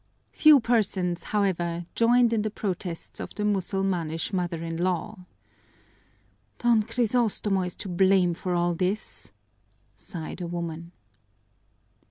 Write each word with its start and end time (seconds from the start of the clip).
Few 0.31 0.59
persons, 0.59 1.25
however, 1.25 1.85
joined 1.93 2.33
in 2.33 2.41
the 2.41 2.49
protests 2.49 3.19
of 3.19 3.35
the 3.35 3.43
Mussulmanish 3.45 4.33
mother 4.33 4.63
in 4.63 4.77
law. 4.77 5.27
"Don 6.57 6.81
Crisostomo 6.81 7.61
is 7.67 7.75
to 7.75 7.87
blame 7.87 8.33
for 8.33 8.55
all 8.55 8.73
this," 8.73 9.31
sighed 9.95 10.41
a 10.41 10.47
woman. 10.47 10.91